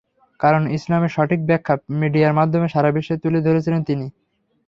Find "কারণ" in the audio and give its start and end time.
0.39-0.63